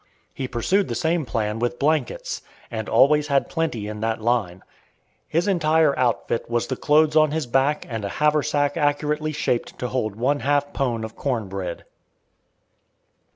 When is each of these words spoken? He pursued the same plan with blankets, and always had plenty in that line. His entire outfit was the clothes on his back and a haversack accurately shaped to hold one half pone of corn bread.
He 0.33 0.47
pursued 0.47 0.87
the 0.87 0.95
same 0.95 1.27
plan 1.27 1.59
with 1.59 1.77
blankets, 1.77 2.41
and 2.71 2.89
always 2.89 3.27
had 3.27 3.49
plenty 3.49 3.87
in 3.87 3.99
that 3.99 4.19
line. 4.19 4.63
His 5.27 5.47
entire 5.47 5.95
outfit 5.95 6.49
was 6.49 6.65
the 6.65 6.75
clothes 6.75 7.15
on 7.15 7.29
his 7.29 7.45
back 7.45 7.85
and 7.87 8.03
a 8.03 8.09
haversack 8.09 8.77
accurately 8.77 9.31
shaped 9.31 9.77
to 9.77 9.89
hold 9.89 10.15
one 10.15 10.39
half 10.39 10.73
pone 10.73 11.03
of 11.03 11.15
corn 11.15 11.47
bread. 11.49 11.85